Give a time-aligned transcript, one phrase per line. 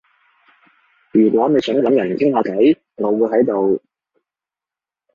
[1.11, 3.83] 如果你想搵人傾下偈，我會喺度